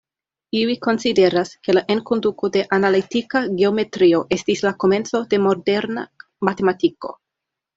Iuj 0.59 0.75
konsideras, 0.85 1.51
ke 1.67 1.75
la 1.77 1.83
enkonduko 1.95 2.49
de 2.57 2.63
analitika 2.79 3.43
geometrio 3.61 4.23
estis 4.39 4.65
la 4.69 4.75
komenco 4.85 5.23
de 5.35 5.41
moderna 5.45 6.09
matematiko. 6.51 7.17